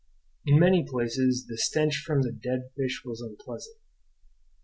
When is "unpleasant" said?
3.21-3.77